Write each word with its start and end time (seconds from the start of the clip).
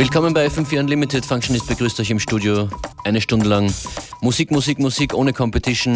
Willkommen 0.00 0.32
bei 0.32 0.46
FM4 0.46 0.80
Unlimited. 0.80 1.26
Functionist 1.26 1.66
begrüßt 1.66 2.00
euch 2.00 2.08
im 2.08 2.18
Studio. 2.18 2.70
Eine 3.04 3.20
Stunde 3.20 3.46
lang 3.46 3.70
Musik, 4.22 4.50
Musik, 4.50 4.78
Musik 4.78 5.12
ohne 5.12 5.34
Competition. 5.34 5.94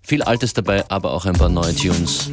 Viel 0.00 0.22
Altes 0.22 0.54
dabei, 0.54 0.88
aber 0.88 1.10
auch 1.10 1.26
ein 1.26 1.32
paar 1.32 1.48
neue 1.48 1.74
Tunes. 1.74 2.30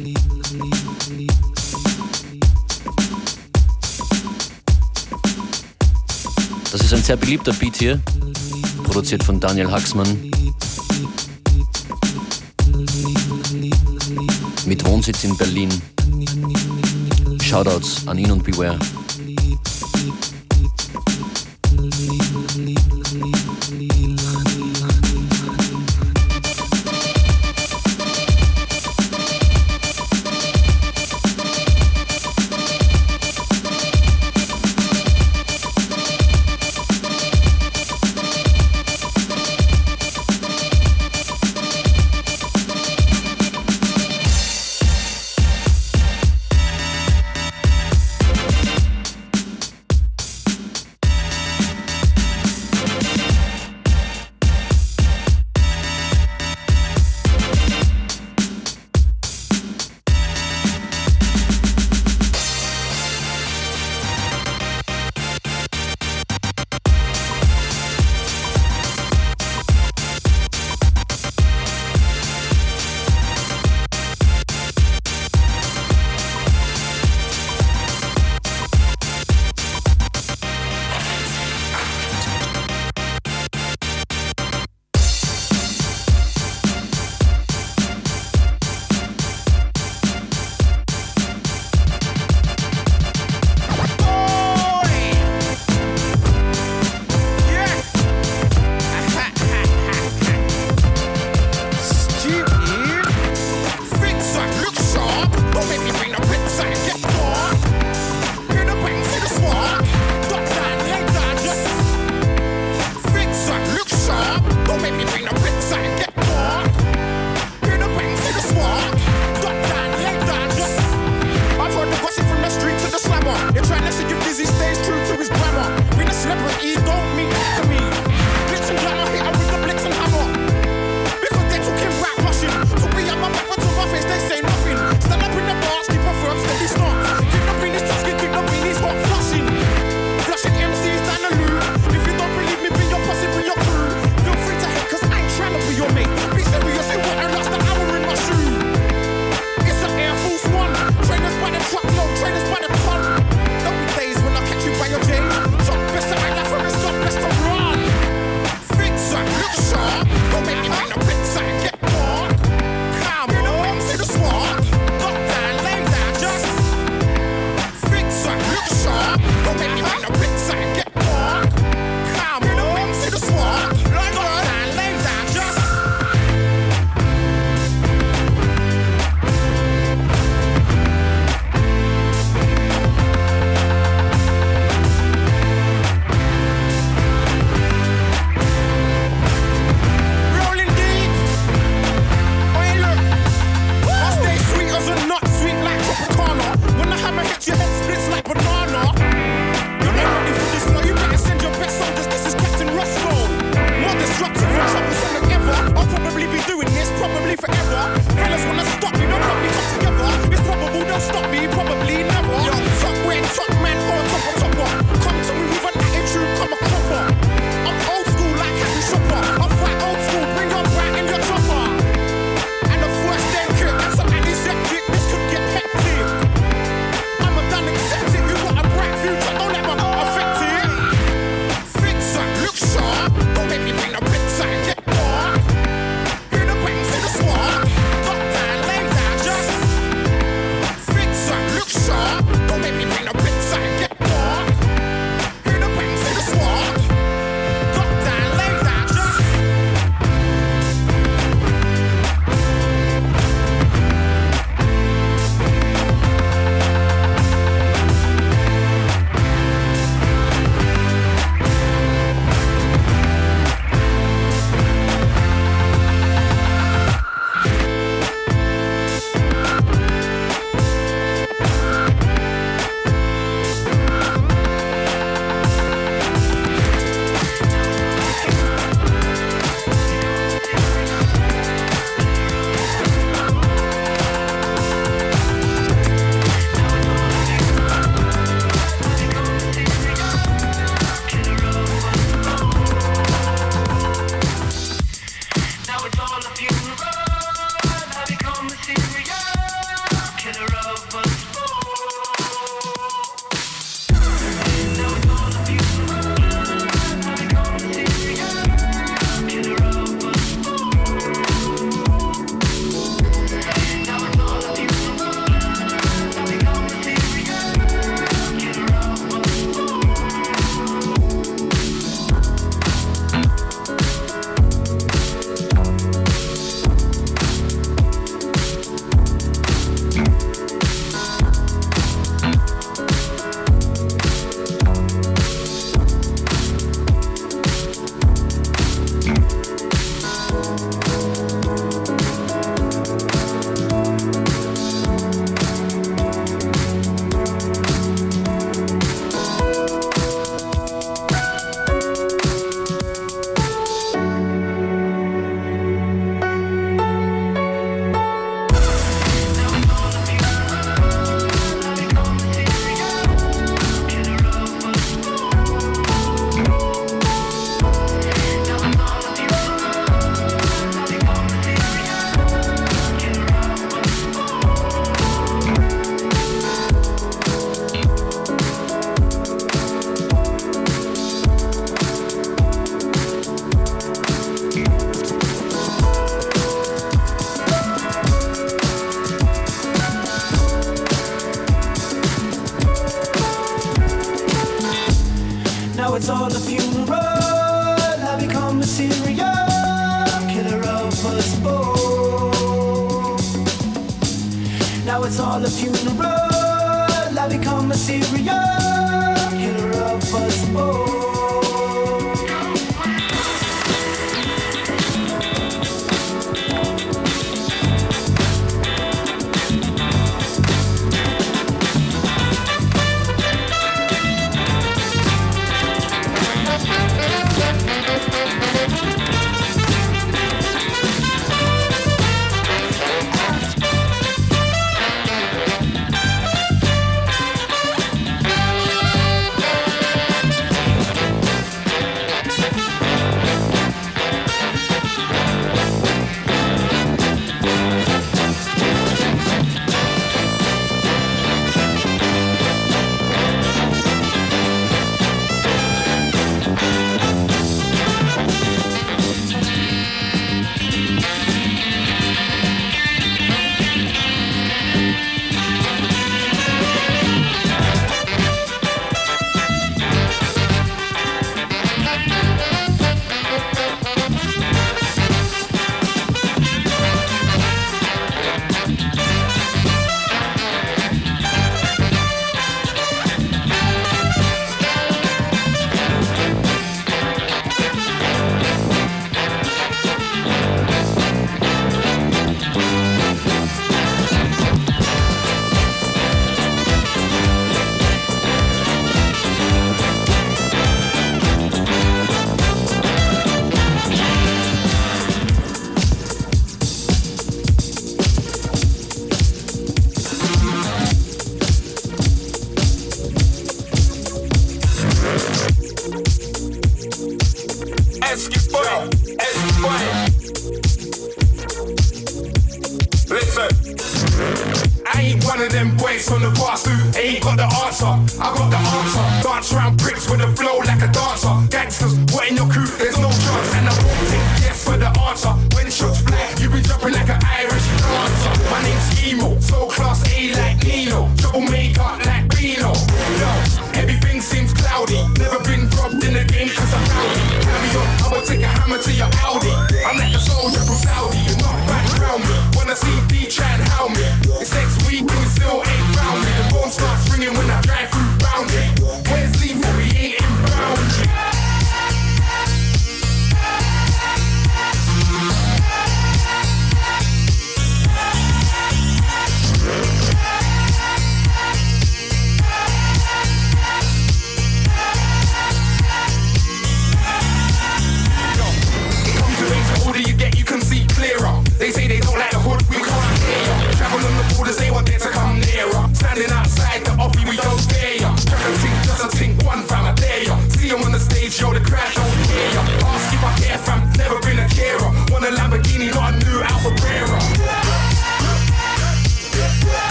Das 6.70 6.80
ist 6.80 6.94
ein 6.94 7.02
sehr 7.02 7.16
beliebter 7.16 7.54
Beat 7.54 7.78
hier, 7.78 8.00
produziert 8.84 9.24
von 9.24 9.40
Daniel 9.40 9.68
Haxmann. 9.68 10.30
Mit 14.64 14.86
Wohnsitz 14.86 15.24
in 15.24 15.36
Berlin. 15.36 15.70
Shoutouts 17.42 18.06
an 18.06 18.16
ihn 18.16 18.30
und 18.30 18.44
Beware. 18.44 18.78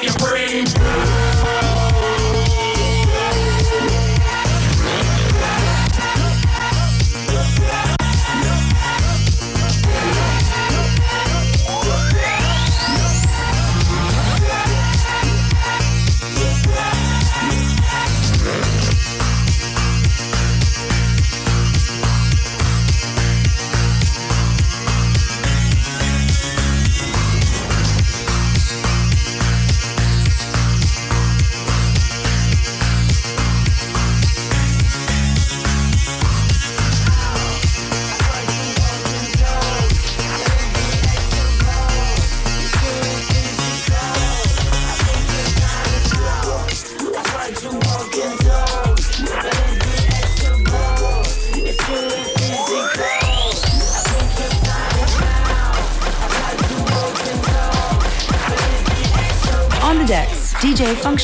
make 0.00 0.10
you 0.10 0.16
bring 0.18 0.67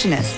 nutritionist. 0.05 0.34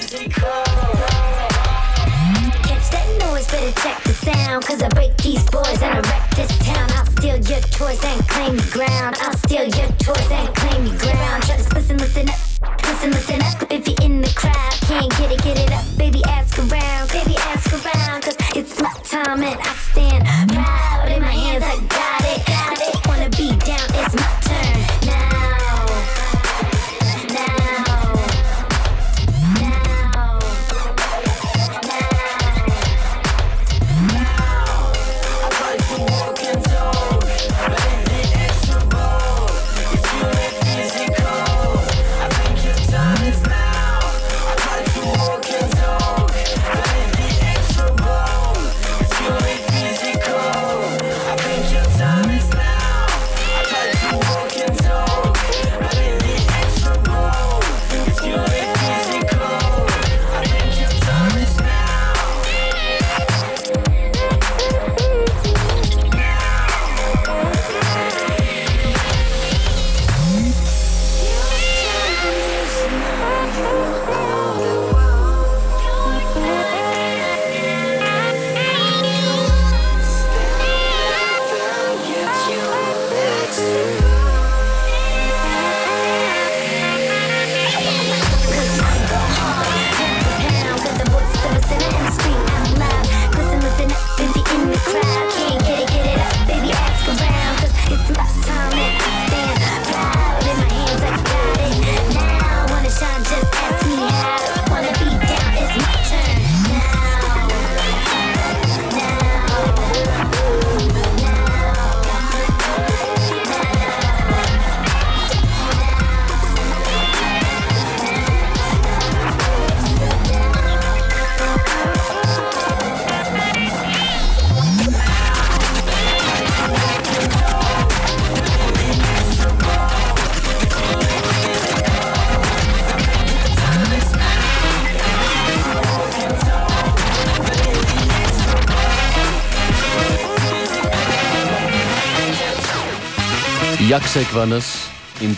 Jaksek 143.89 144.27
in 144.35 144.53
das 144.57 144.81
im 145.21 145.37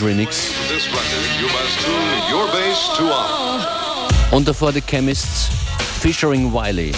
Remix. 0.00 0.50
Und 4.30 4.46
davor 4.46 4.72
The 4.72 4.80
Chemists 4.80 5.48
Fishering 6.00 6.52
Wiley. 6.52 6.92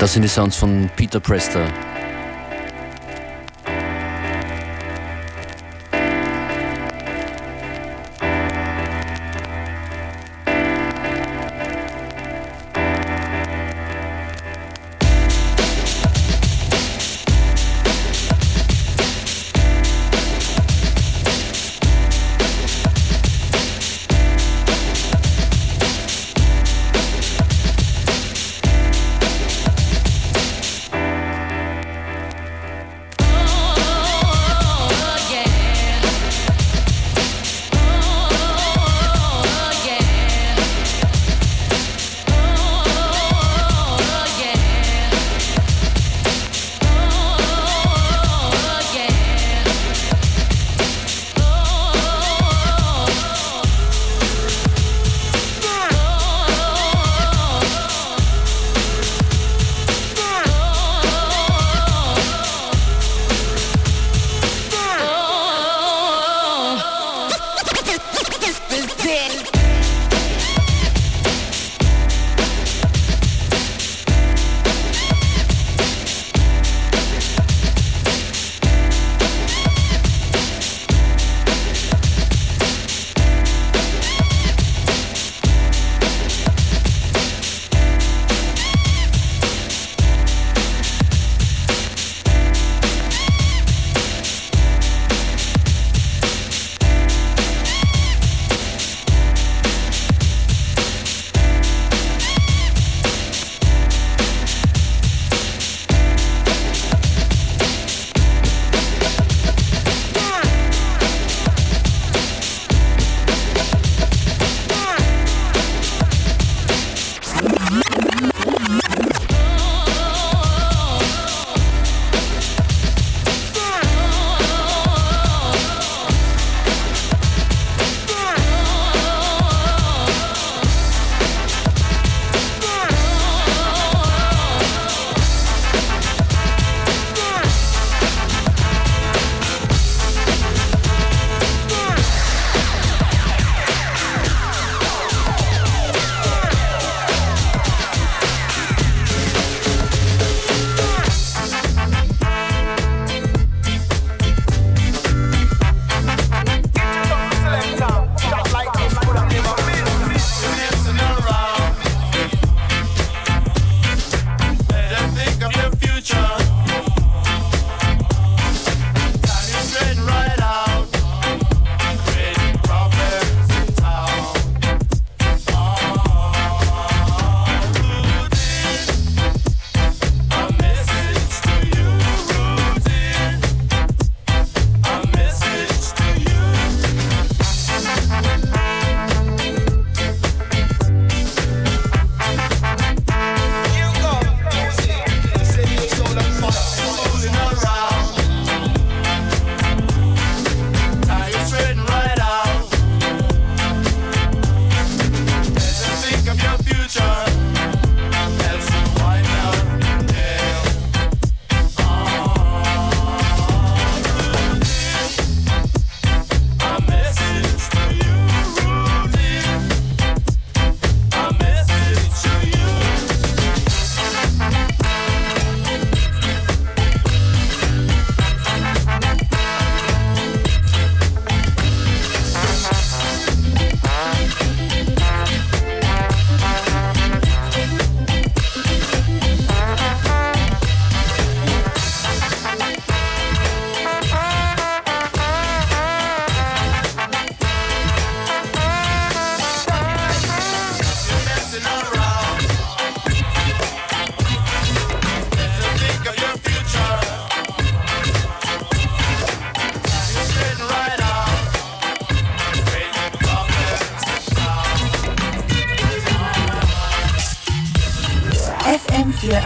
Das 0.00 0.12
sind 0.12 0.22
die 0.22 0.28
Sounds 0.28 0.56
von 0.56 0.90
Peter 0.96 1.20
Prester. 1.20 1.72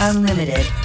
Unlimited. 0.05 0.82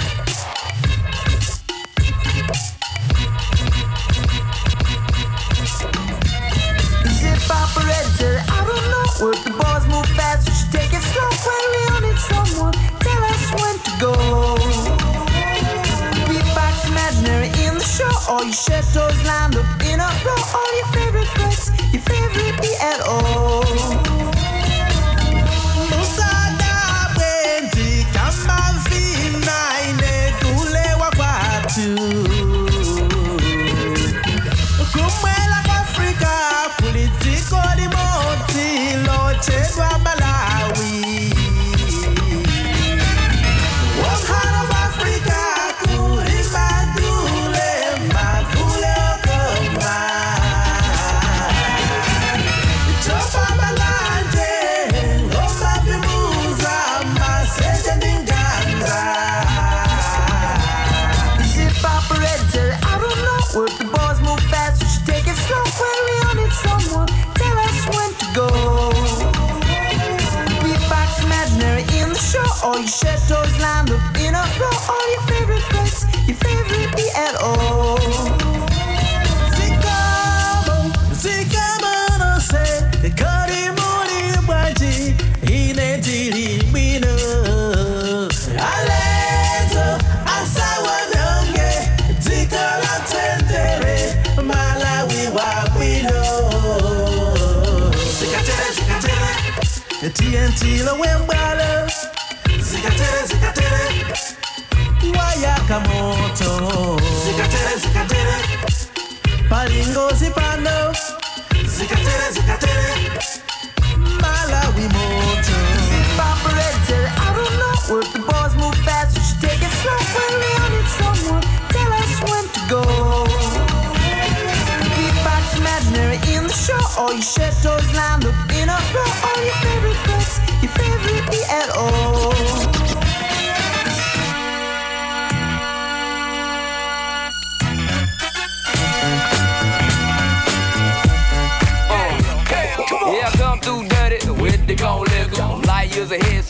doze 109.97 110.29
pra 110.29 110.46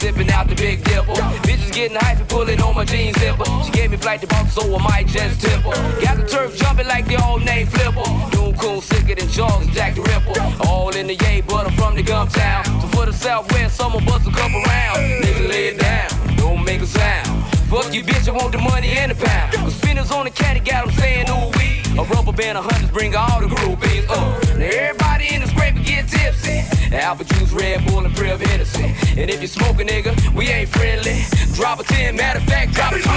sipping 0.08 0.32
out 0.32 0.48
the 0.48 0.56
big 0.56 0.84
dipper. 0.84 1.20
Bitches 1.44 1.74
getting 1.74 1.98
hyped, 1.98 2.20
and 2.20 2.30
pulling 2.30 2.62
on 2.62 2.74
my 2.76 2.86
jeans 2.86 3.18
zipper. 3.20 3.44
She 3.66 3.72
gave 3.72 3.92
me 3.92 3.98
flight 3.98 4.22
to 4.22 4.28
Boston, 4.28 4.64
so 4.64 4.76
I 4.76 4.82
might 4.84 5.08
just 5.08 5.42
tip 5.42 5.62
her. 5.68 6.02
Got 6.02 6.18
the 6.18 6.26
turf 6.28 6.56
jumping 6.58 6.88
like 6.88 7.06
the 7.08 7.18
old 7.26 7.44
name 7.44 7.68
Flipper. 7.68 8.08
Doom 8.32 8.56
cool, 8.56 8.82
sicker 8.82 9.16
than 9.16 9.28
Charles 9.28 9.68
Jack 9.68 9.96
the 9.96 10.02
Ripper. 10.02 10.36
All 10.68 10.96
in 10.96 11.08
the 11.08 11.16
yay, 11.16 11.42
but 11.42 11.68
I'm 11.68 11.74
from 11.74 11.96
the 11.96 12.04
gum 12.04 12.28
town. 12.30 12.64
So 12.82 12.88
for 12.96 13.06
the 13.06 13.14
Southwest, 13.14 13.76
someone 13.76 14.06
bust 14.06 14.28
a 14.28 14.32
couple 14.32 14.62
around. 14.64 14.98
Nigga, 15.24 15.50
lay 15.50 15.68
it 15.72 15.80
down, 15.80 16.10
don't 16.38 16.64
make 16.64 16.82
a 16.82 16.88
sound. 16.88 17.28
Fuck 17.68 17.94
you, 17.94 18.02
bitch, 18.04 18.30
I 18.30 18.32
want 18.32 18.54
the 18.54 18.60
money 18.60 18.88
and 18.88 19.12
the 19.12 19.16
pound. 19.16 19.54
Cause 19.54 19.76
spinners 19.76 20.10
on 20.12 20.24
the 20.24 20.32
caddy 20.32 20.62
got 20.62 20.86
them 20.86 20.96
saying, 20.96 21.30
ooh, 21.30 21.52
wee. 21.58 21.84
A 22.00 22.04
rubber 22.14 22.32
band 22.32 22.58
of 22.58 22.64
hunters 22.64 22.92
bring 22.92 23.14
all 23.16 23.42
the 23.42 23.48
groupies 23.48 24.08
up. 24.08 24.58
Now 24.58 24.66
everybody 24.66 25.34
in 25.34 25.42
the 25.42 25.48
scraper 25.48 25.82
get 25.84 26.08
tipsy. 26.08 26.64
Apple 26.96 27.26
juice, 27.26 27.52
Red 27.52 27.86
Bull, 27.88 28.06
and 28.06 28.16
Priv 28.16 28.40
Hennessy. 28.40 28.77
And 29.20 29.32
if 29.32 29.42
you 29.42 29.48
smoke 29.48 29.82
a 29.82 29.84
nigga, 29.84 30.14
we 30.36 30.48
ain't 30.50 30.70
friendly. 30.70 31.24
Drop 31.56 31.80
a 31.80 31.84
10, 31.84 32.16
matter 32.16 32.38
of 32.38 32.46
fact, 32.46 32.72
drop 32.74 32.94
a 32.94 33.00
20. 33.00 33.08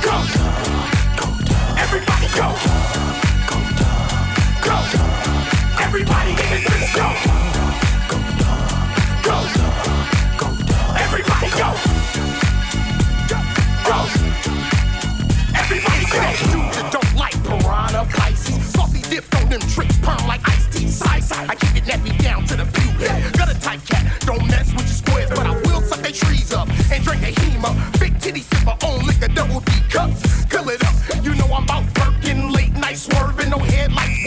Go. 0.00 0.16
Everybody 1.76 2.26
go. 2.34 2.56
Go. 4.64 4.76
Everybody 5.78 6.30
in 6.30 6.36
this 6.36 6.64
bitch 6.64 6.94
go. 6.96 7.08
Go. 9.28 9.36
Go. 10.40 10.48
Everybody 10.96 11.48
go. 11.60 11.70
Go. 13.28 13.98
Everybody 15.60 16.04
go. 16.08 16.22
Dudes 16.48 16.76
that 16.76 16.88
don't 16.90 17.14
like 17.14 17.36
piranha 17.44 18.08
Pisces. 18.08 18.39
Dipped 19.10 19.34
on 19.34 19.48
them 19.48 19.60
tricks, 19.62 19.98
perm 19.98 20.24
like 20.28 20.40
iced 20.48 20.72
tea. 20.72 20.86
Side 20.86 21.24
side, 21.24 21.50
I 21.50 21.56
keep 21.56 21.74
it 21.74 21.82
nappy 21.82 22.16
down 22.22 22.46
to 22.46 22.54
the 22.54 22.64
pubes. 22.64 23.08
Got 23.36 23.50
a 23.50 23.58
tight 23.58 23.84
cat, 23.84 24.06
don't 24.20 24.46
mess 24.46 24.70
with 24.72 24.86
your 24.86 24.98
squares, 25.02 25.28
but 25.30 25.46
I 25.48 25.50
will 25.50 25.82
suck 25.82 25.98
they 25.98 26.12
trees 26.12 26.52
up 26.52 26.68
and 26.92 27.02
drink 27.02 27.22
a 27.24 27.32
hema. 27.32 27.74
Big 27.98 28.20
titty 28.20 28.42
sipper 28.42 28.80
on 28.84 29.04
liquor, 29.04 29.26
double 29.26 29.60
D 29.62 29.72
cups. 29.90 30.44
Fill 30.44 30.68
it 30.68 30.84
up, 30.84 31.24
you 31.24 31.34
know 31.34 31.52
I'm 31.52 31.64
about 31.64 31.92
Birkin. 31.92 32.52
Late 32.52 32.72
night 32.74 32.98
swerving, 32.98 33.50
no 33.50 33.58
headlights 33.58 34.19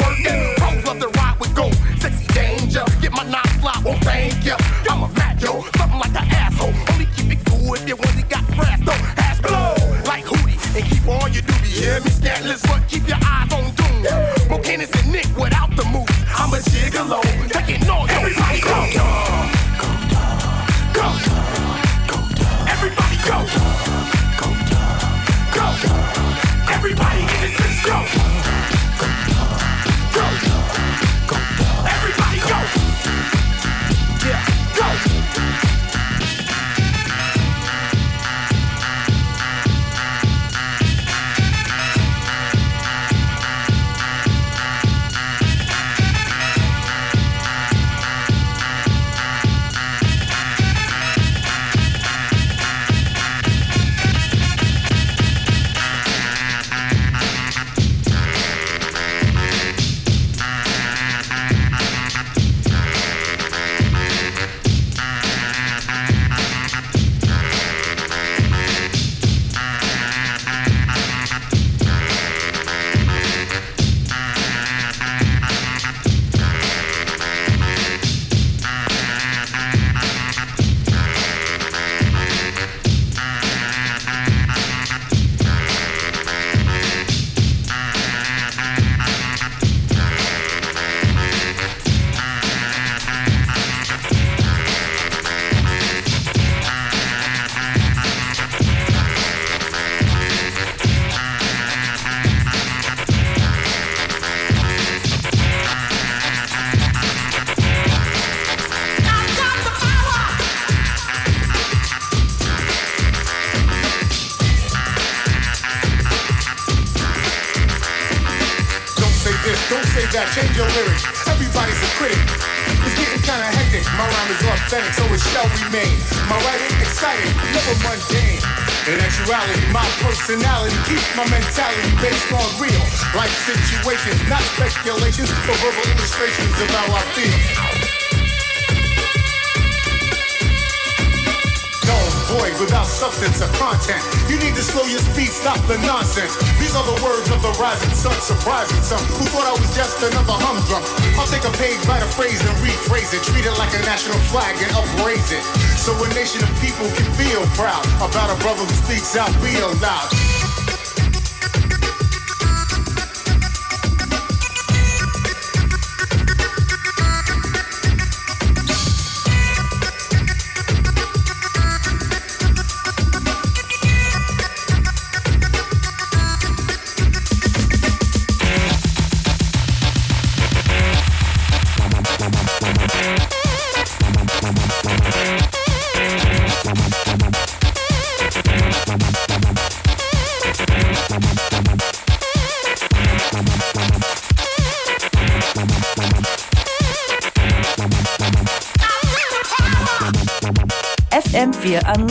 rephrase 152.74 153.14
it, 153.14 153.24
treat 153.24 153.46
it 153.46 153.58
like 153.58 153.74
a 153.74 153.82
national 153.86 154.18
flag 154.32 154.56
and 154.62 154.72
upraise 154.76 155.32
it. 155.32 155.44
So 155.78 155.94
a 155.94 156.08
nation 156.14 156.42
of 156.44 156.50
people 156.62 156.88
can 156.98 157.10
feel 157.14 157.42
proud 157.54 157.86
about 158.02 158.30
a 158.36 158.40
brother 158.42 158.64
who 158.64 158.74
speaks 158.74 159.16
out 159.16 159.30
real 159.42 159.70
loud. 159.80 160.43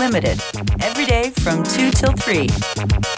FM4 0.03 0.07
Unlimited, 0.07 0.41
every 0.83 1.07
day 1.07 1.31
from 1.31 1.63
2 1.63 1.91
till 1.93 2.13
3. 2.13 3.12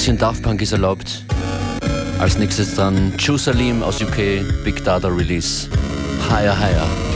bisschen 0.00 0.16
Daft 0.16 0.42
Punk 0.42 0.62
ist 0.62 0.72
erlaubt. 0.72 1.26
Als 2.20 2.38
nächstes 2.38 2.74
dann 2.74 3.12
Jerusalem 3.18 3.82
aus 3.82 4.00
UK, 4.00 4.42
Big 4.64 4.82
Data 4.82 5.08
Release. 5.08 5.68
Higher, 6.30 6.58
higher. 6.58 7.09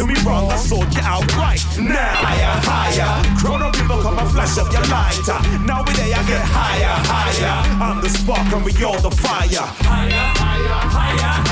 to 0.00 0.06
me 0.06 0.14
wrong, 0.24 0.50
I 0.50 0.56
sold 0.56 0.92
you 0.94 1.02
out 1.02 1.26
right 1.36 1.60
now. 1.78 2.14
Higher, 2.24 2.56
higher. 2.64 3.36
Chrono 3.38 3.70
people 3.70 4.00
come 4.00 4.18
and 4.18 4.30
flash 4.30 4.56
up 4.56 4.72
your 4.72 4.84
lighter. 4.88 5.38
there 5.92 6.16
I 6.16 6.22
get 6.26 6.40
higher, 6.40 6.96
higher. 7.04 7.82
I'm 7.82 8.00
the 8.00 8.08
spark 8.08 8.52
and 8.52 8.64
we 8.64 8.72
all 8.82 9.00
the 9.00 9.10
fire. 9.10 9.66
Higher, 9.84 10.10
higher, 10.40 10.80
higher. 10.88 11.49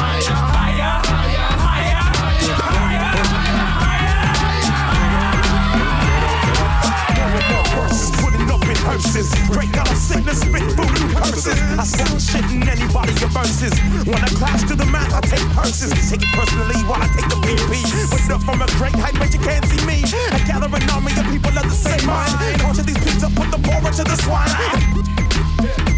curses. 8.88 9.28
Break 9.52 9.76
out 9.76 9.90
of 9.90 9.96
sickness, 9.96 10.40
spit 10.40 10.64
voodoo 10.72 11.08
curses. 11.14 11.60
I 11.76 11.84
sound 11.84 12.20
shit 12.20 12.44
and 12.48 12.64
anybody 12.64 13.12
your 13.20 13.28
verses. 13.28 13.76
When 14.08 14.16
I 14.16 14.30
clash 14.40 14.64
to 14.68 14.74
the 14.74 14.86
math, 14.86 15.12
I 15.12 15.20
take 15.20 15.44
purses. 15.52 15.92
Take 16.08 16.22
it 16.22 16.32
personally 16.32 16.80
while 16.88 17.02
I 17.02 17.08
take 17.12 17.28
the 17.28 17.38
PP. 17.44 17.84
But 18.08 18.24
up 18.32 18.42
from 18.42 18.62
a 18.62 18.68
great 18.80 18.96
height, 18.96 19.16
but 19.20 19.32
you 19.32 19.40
can't 19.40 19.64
see 19.66 19.84
me. 19.84 20.00
I 20.32 20.40
gather 20.48 20.72
an 20.72 20.90
army 20.90 21.12
of 21.20 21.26
people 21.28 21.52
of 21.52 21.64
the 21.64 21.76
same 21.76 22.04
mind. 22.06 22.32
and 22.40 22.60
Torture 22.60 22.82
these 22.82 22.98
pigs 23.04 23.22
up, 23.22 23.34
put 23.34 23.50
the 23.50 23.58
boar 23.58 23.80
to 23.92 24.04
the 24.04 24.16
swine. 24.24 25.97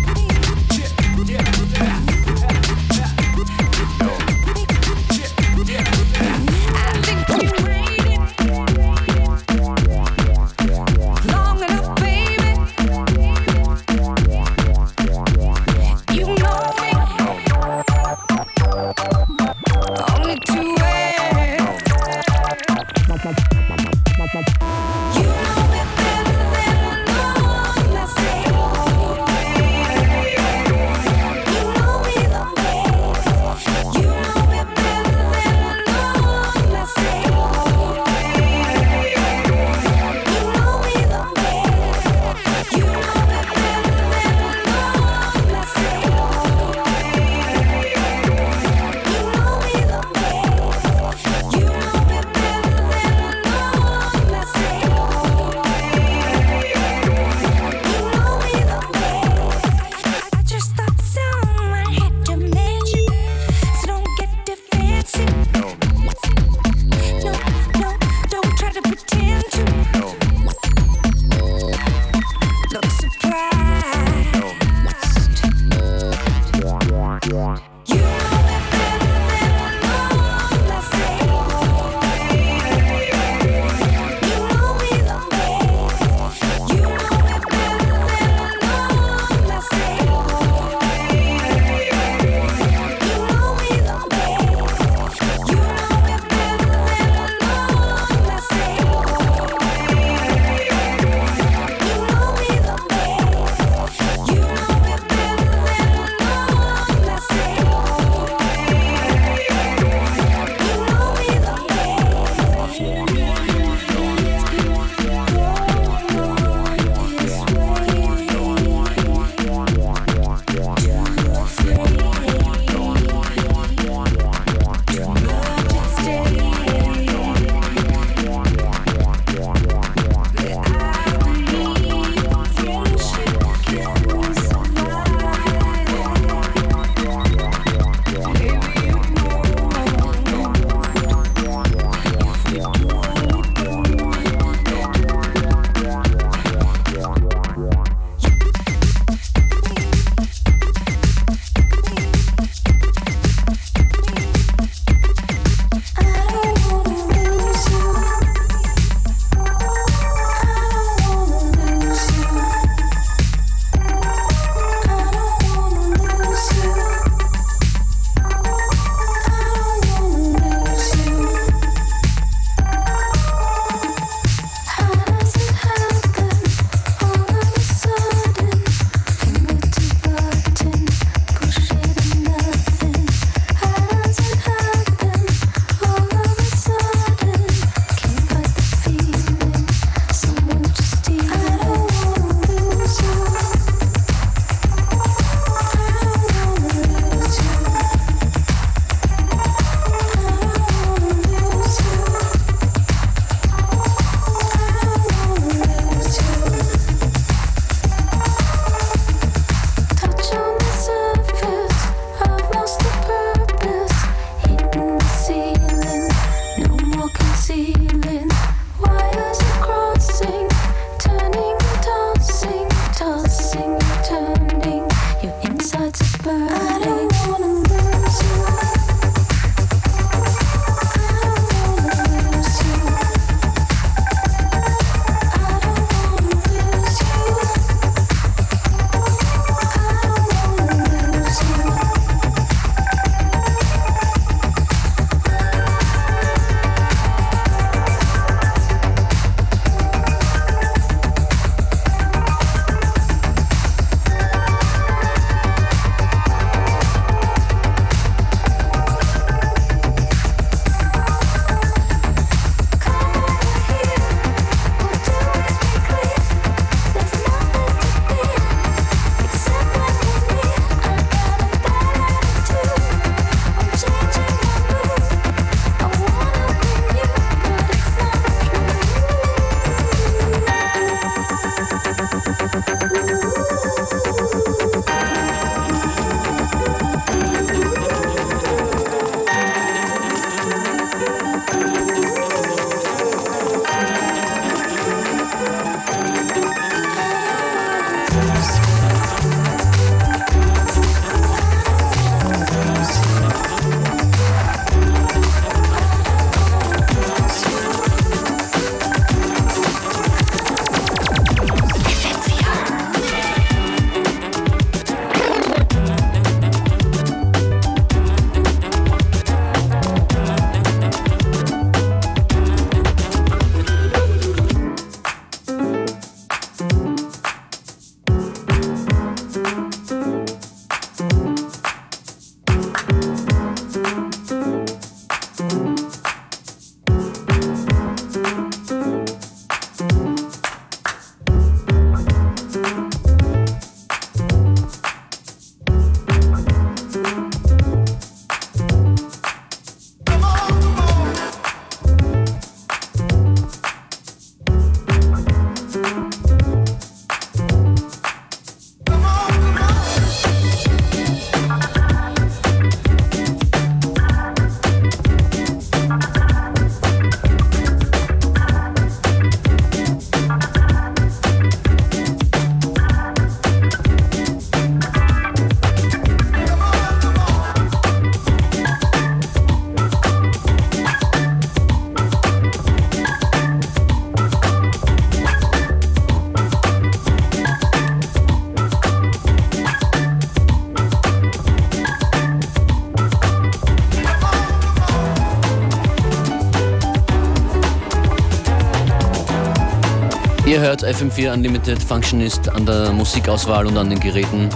Hört 400.60 400.84
FM4 400.84 401.32
Unlimited 401.32 401.82
Functionist 401.82 402.50
an 402.50 402.66
der 402.66 402.92
Musikauswahl 402.92 403.66
und 403.66 403.78
an 403.78 403.88
den 403.88 403.98
Geräten. 403.98 404.50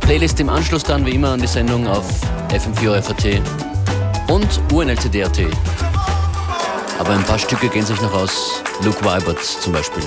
Playlist 0.00 0.40
im 0.40 0.48
Anschluss 0.48 0.82
dann 0.82 1.06
wie 1.06 1.12
immer 1.12 1.28
an 1.28 1.40
die 1.40 1.46
Sendung 1.46 1.86
auf 1.86 2.04
FM4 2.48 3.00
FAT 3.00 3.40
und 4.28 4.60
UNLCD.at. 4.72 5.38
Aber 6.98 7.10
ein 7.10 7.22
paar 7.22 7.38
Stücke 7.38 7.68
gehen 7.68 7.86
sich 7.86 8.00
noch 8.00 8.14
aus. 8.14 8.64
Luke 8.82 9.04
Weibert 9.04 9.44
zum 9.44 9.72
Beispiel. 9.72 10.02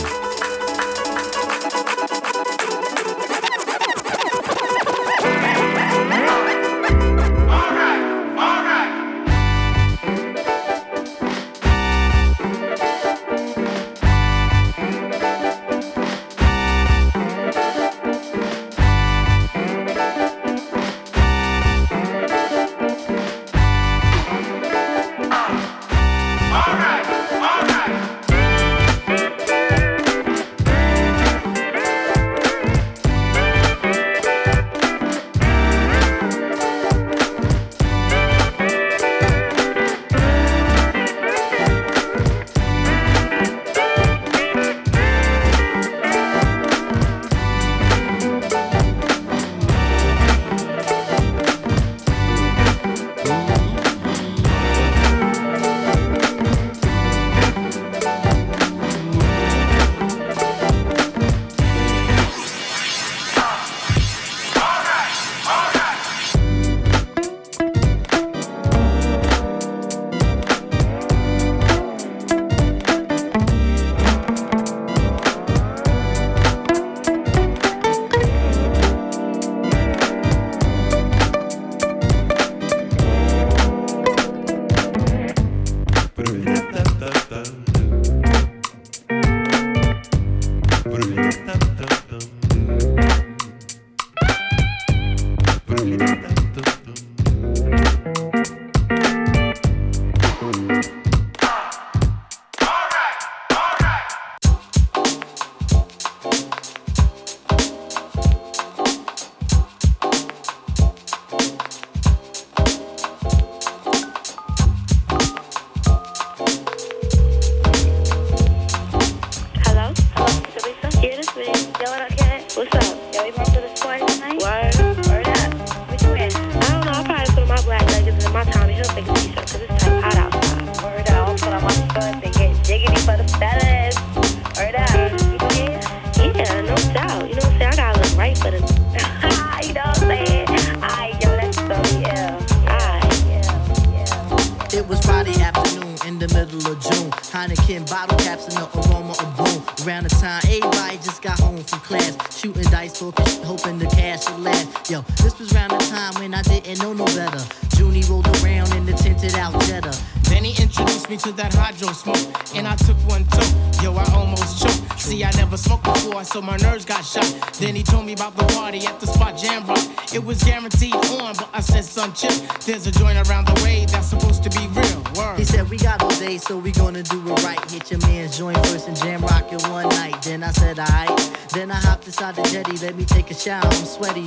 Said. 172.18 172.32
There's 172.66 172.88
a 172.88 172.92
joint 172.92 173.30
around 173.30 173.46
the 173.46 173.62
way 173.64 173.86
that's 173.86 174.08
supposed 174.08 174.42
to 174.42 174.50
be 174.50 174.66
real. 174.74 175.04
Word. 175.16 175.38
He 175.38 175.46
said, 175.46 175.70
We 175.70 175.78
got 175.78 176.02
all 176.02 176.10
day, 176.18 176.40
so 176.40 176.58
we 176.58 176.72
gonna 176.72 177.04
do 177.04 177.22
it 177.22 177.44
right. 177.44 177.60
Hit 177.70 177.92
your 177.92 178.00
man's 178.02 178.36
joint 178.36 178.58
first 178.66 178.88
and 178.88 178.98
jam 178.98 179.22
rock 179.22 179.54
it 179.54 179.62
one 179.70 179.88
night. 179.90 180.20
Then 180.24 180.42
I 180.42 180.52
said, 180.52 180.80
Alright. 180.80 181.38
Then 181.54 181.70
I 181.70 181.76
hopped 181.76 182.08
inside 182.08 182.36
the 182.36 182.42
jetty, 182.44 182.76
let 182.78 182.96
me 182.96 183.06
take 183.06 183.30
a 183.30 183.36
shower. 183.36 183.64
I'm 183.66 183.86
sweaty, 183.86 184.22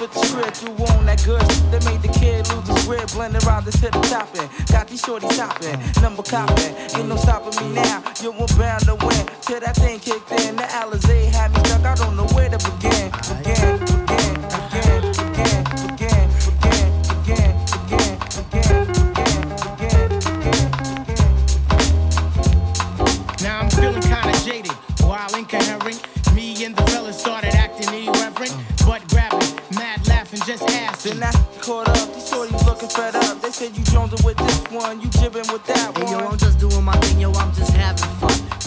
the 0.00 0.06
the 0.06 0.26
script 0.26 0.56
through 0.56 0.86
on 0.96 1.04
that 1.04 1.22
good 1.24 1.40
that 1.70 1.84
made 1.84 2.00
the 2.00 2.08
kid 2.08 2.48
lose 2.48 2.66
his 2.66 2.86
grip. 2.86 3.06
Blending 3.12 3.44
around 3.44 3.66
this 3.66 3.76
hip 3.76 3.92
topping. 4.08 4.48
Got 4.72 4.88
these 4.88 5.02
shorties 5.02 5.36
hopping, 5.36 5.76
number 6.02 6.22
copping. 6.22 6.74
Ain't 6.96 7.08
no 7.08 7.16
stopping 7.16 7.52
me 7.60 7.74
now. 7.74 8.02
You 8.22 8.32
were 8.32 8.48
bound 8.56 8.84
to 8.88 8.94
win. 8.94 9.26
Till 9.42 9.60
that 9.60 9.76
thing 9.76 10.00
kicked 10.00 10.30
in. 10.32 10.56
The 10.56 10.62
Alizé 10.62 11.28
had 11.30 11.52
me 11.52 11.60
stuck. 11.64 11.84
I 11.84 11.94
don't 11.96 12.16
know 12.16 12.26
where 12.32 12.48
to 12.48 12.56
begin, 12.56 13.12
begin, 13.44 13.99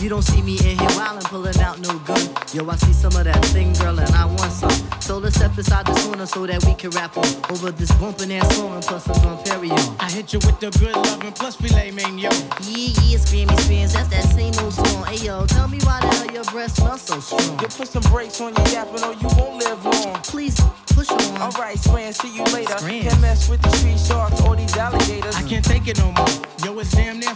You 0.03 0.09
don't 0.09 0.21
see 0.21 0.41
me 0.41 0.57
in 0.57 0.77
here 0.77 0.89
wildin', 0.99 1.23
pulling 1.23 1.57
out 1.61 1.79
no 1.79 1.97
gun. 1.99 2.19
Yo, 2.51 2.69
I 2.69 2.75
see 2.75 2.91
some 2.91 3.15
of 3.15 3.23
that 3.23 3.41
thing, 3.55 3.71
girl, 3.71 3.97
and 3.97 4.11
I 4.13 4.25
want 4.25 4.51
some. 4.51 4.69
So 4.99 5.17
let's 5.17 5.37
step 5.37 5.57
inside 5.57 5.85
the 5.85 5.93
corner 5.93 6.25
so 6.25 6.45
that 6.45 6.61
we 6.65 6.73
can 6.73 6.89
rap 6.89 7.15
on 7.15 7.25
over 7.49 7.71
this 7.71 7.89
bumpin' 7.93 8.29
ass 8.33 8.53
song 8.53 8.73
and 8.73 8.83
plus 8.83 9.07
a 9.07 9.13
Perrier. 9.45 9.71
I 10.01 10.11
hit 10.11 10.33
you 10.33 10.39
with 10.39 10.59
the 10.59 10.71
good 10.77 10.93
lovin' 10.93 11.31
plus 11.31 11.55
relay 11.61 11.91
man, 11.91 12.17
yo. 12.17 12.29
Yeah, 12.67 12.91
yeah, 12.99 13.17
screamy 13.17 13.57
screams, 13.61 13.93
that's 13.93 14.09
that 14.09 14.23
same 14.35 14.53
old 14.59 14.73
song. 14.73 15.05
Hey 15.05 15.25
yo, 15.25 15.45
tell 15.45 15.69
me 15.69 15.79
why 15.83 16.01
the 16.01 16.07
hell 16.07 16.31
your 16.33 16.43
breath 16.51 16.75
smells 16.75 17.03
so 17.03 17.21
strong. 17.21 17.57
You 17.61 17.67
put 17.67 17.87
some 17.87 18.03
brakes 18.11 18.41
on 18.41 18.53
your 18.55 18.67
yappin' 18.75 19.07
or 19.07 19.13
you 19.13 19.29
won't 19.39 19.63
live 19.63 19.85
long. 19.85 20.19
Please 20.23 20.59
push 20.87 21.09
on. 21.11 21.41
Alright, 21.41 21.79
Scram, 21.79 22.11
see 22.11 22.35
you 22.35 22.43
later. 22.51 22.77
Scram. 22.77 23.03
Can't 23.03 23.21
mess 23.21 23.47
with 23.47 23.61
the 23.61 23.69
street 23.77 23.99
sharks 23.99 24.41
or 24.41 24.57
these 24.57 24.75
alligators. 24.75 25.35
I 25.37 25.43
can't 25.47 25.63
take 25.63 25.87
it 25.87 25.97
no 25.97 26.11
more. 26.11 26.27
Yo, 26.65 26.77
it's 26.79 26.91
damn 26.91 27.19
near 27.19 27.35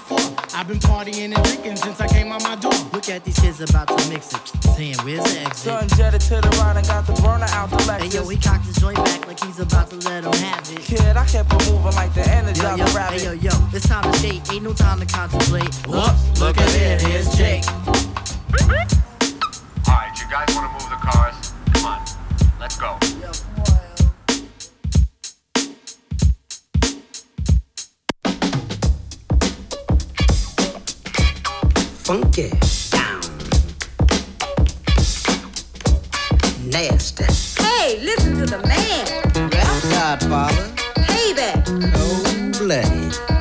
I've 0.58 0.68
been 0.68 0.80
partying 0.80 1.36
and 1.36 1.44
drinking 1.44 1.76
since 1.76 2.02
I 2.02 2.08
came 2.08 2.32
out 2.32 2.42
my 2.42 2.56
door. 2.56 2.74
Look 2.92 3.10
at 3.10 3.24
these 3.24 3.38
kids 3.38 3.62
about 3.62 3.90
to 3.90 4.10
mix 4.10 4.34
it. 4.34 4.42
Saying, 4.74 4.96
where's 5.06 5.24
the 5.32 5.42
exit? 5.42 5.56
Son 5.56 5.88
jetted 5.90 6.22
to 6.22 6.42
the 6.42 6.50
right 6.58 6.76
and 6.76 6.88
got 6.88 7.06
the 7.06 7.14
burner 7.22 7.46
out 7.50 7.70
the 7.70 7.76
Lexus. 7.86 8.12
Hey, 8.12 8.18
yo, 8.18 8.28
he 8.28 8.38
cocked 8.38 8.66
his 8.66 8.76
joint 8.78 8.96
back 8.96 9.28
like 9.28 9.40
he's 9.40 9.60
about 9.60 9.92
to 9.92 9.98
let 9.98 10.24
him 10.24 10.34
have 10.34 10.68
it. 10.72 10.80
Kid, 10.80 11.16
I 11.16 11.28
kept 11.28 11.54
on 11.54 11.60
moving 11.70 11.94
like 11.94 12.12
the 12.16 12.28
energy 12.28 12.60
yo, 12.60 12.74
yo, 12.74 12.86
rabbit. 12.86 13.22
Hey, 13.22 13.26
yo, 13.28 13.34
yo, 13.34 13.52
it's 13.72 13.88
time 13.88 14.12
to 14.12 14.18
skate. 14.18 14.52
Ain't 14.52 14.64
no 14.64 14.74
time 14.74 15.00
to 15.00 15.06
contemplate. 15.06 15.76
Whoops, 15.86 16.42
look 16.42 16.58
at 16.58 16.74
it, 16.74 17.04
here's 17.04 17.30
Jake. 17.38 17.64
Alright, 19.86 20.18
you 20.18 20.26
guys 20.26 20.50
want 20.58 20.66
to 20.66 20.74
move 20.74 20.90
the 20.90 20.98
cars? 21.06 21.54
Come 21.76 21.86
on, 21.86 22.02
let's 22.60 22.78
go. 22.78 22.98
Yo, 23.22 23.30
funky, 32.08 32.50
down, 32.90 33.20
nasty. 36.72 37.26
Hey, 37.62 38.00
listen 38.02 38.38
to 38.38 38.46
the 38.46 38.66
man. 38.66 39.52
Yeah, 39.52 39.82
Godfather. 39.92 40.74
Payback. 40.96 41.66
Cold 41.94 42.60
bloody. 42.60 43.37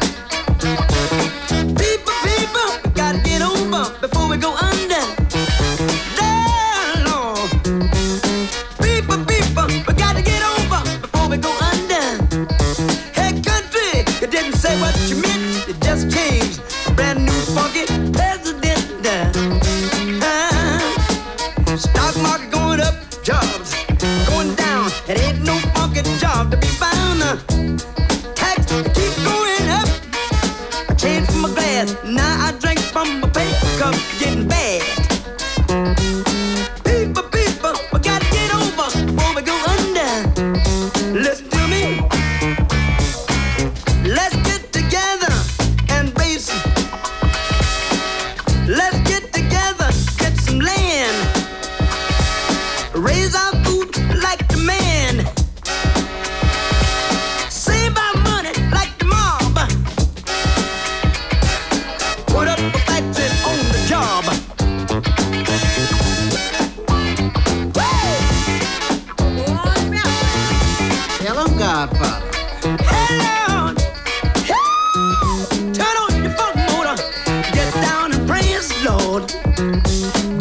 mode. 79.18 80.35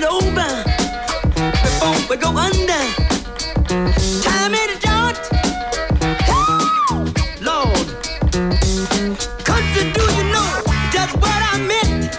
get 0.00 0.10
over 0.10 0.50
before 1.62 1.94
we 2.10 2.16
go 2.16 2.36
under. 2.36 2.82
Time 4.26 4.54
it 4.54 4.80
don't. 4.80 5.18
Oh, 6.28 7.14
Lord, 7.40 7.86
country, 9.44 9.84
do 9.92 10.02
you 10.18 10.24
know 10.34 10.50
just 10.90 11.14
what 11.22 11.40
I 11.52 11.54
meant? 11.70 12.10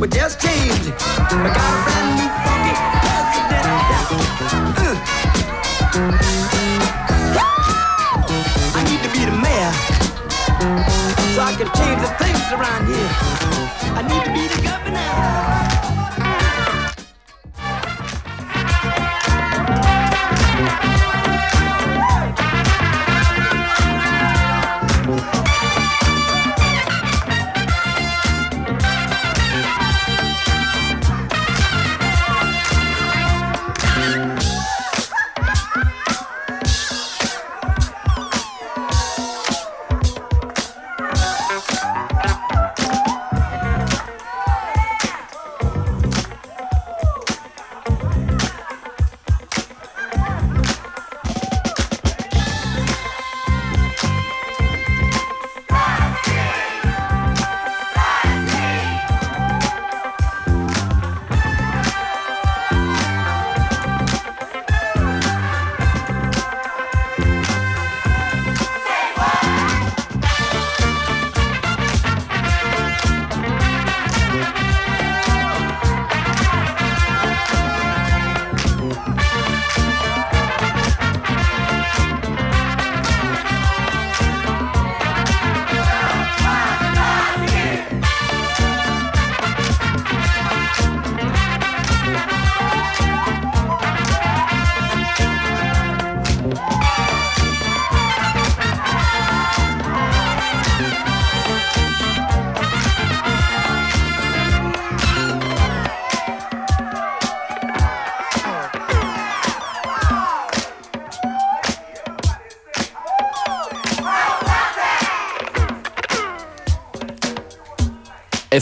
We 0.00 0.08
just 0.08 0.40
changed. 0.40 0.86
We 0.86 1.48
got 1.58 1.70
a 1.76 1.80
brand 1.84 2.08
new 2.16 2.30
funky 2.44 2.74
president. 3.04 3.66
Uh. 4.80 4.96
Oh, 7.36 7.52
I 8.76 8.80
need 8.88 9.02
to 9.06 9.10
be 9.12 9.22
the 9.26 9.36
mayor 9.44 9.72
so 11.34 11.40
I 11.42 11.52
can 11.58 11.68
change 11.76 12.00
the 12.00 12.08
things 12.18 12.46
around 12.52 12.86
here. 12.86 13.31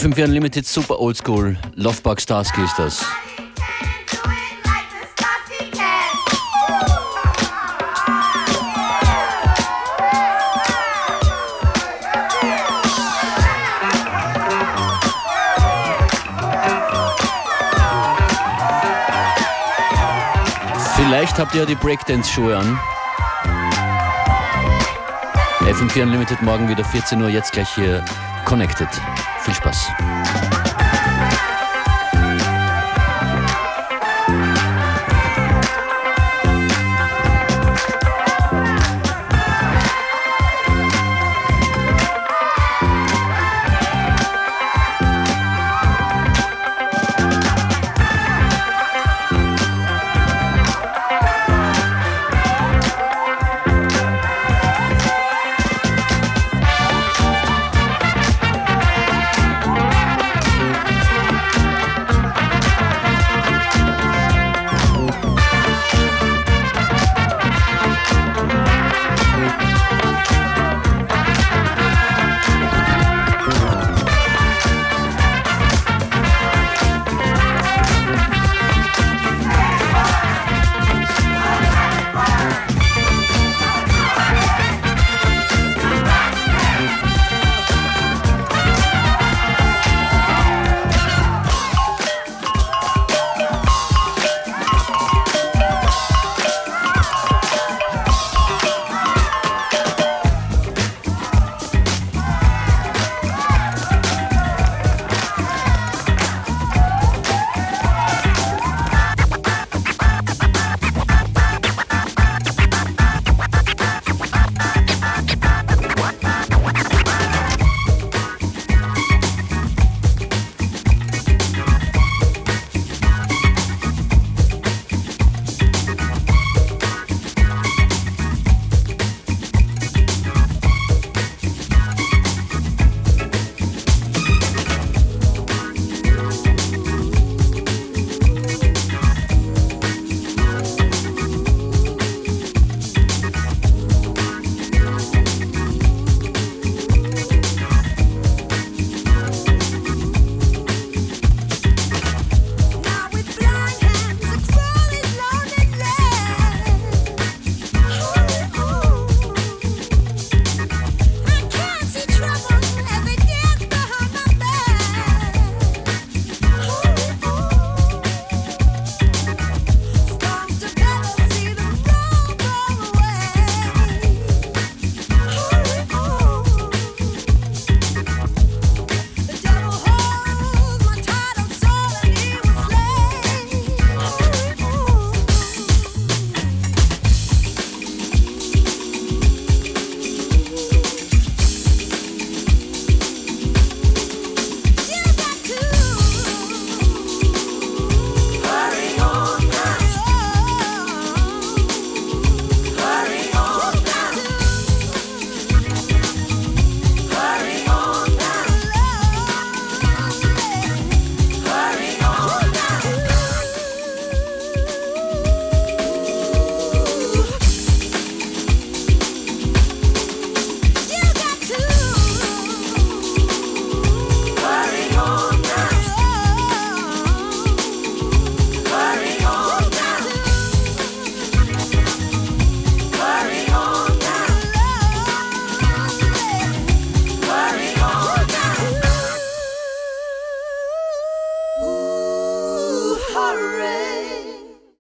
FM4 0.01 0.25
Unlimited 0.25 0.67
Super 0.67 0.99
Oldschool. 0.99 1.59
Lovebug 1.75 2.23
Starsky 2.23 2.63
ist 2.63 2.79
das. 2.79 3.05
Vielleicht 20.97 21.39
habt 21.39 21.55
ihr 21.55 21.61
ja 21.61 21.67
die 21.67 21.75
Breakdance-Schuhe 21.75 22.57
an. 22.57 22.81
FM4 25.61 26.05
Unlimited 26.05 26.41
morgen 26.41 26.71
wieder 26.71 26.87
14 26.87 27.21
Uhr, 27.21 27.29
jetzt 27.29 27.53
gleich 27.53 27.69
hier 27.75 28.03
connected. 28.47 28.89
Viel 29.45 29.55
Spaß. 29.55 30.50